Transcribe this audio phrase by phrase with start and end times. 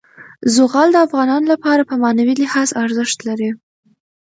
[0.55, 3.49] زغال د افغانانو لپاره په معنوي لحاظ ارزښت لري.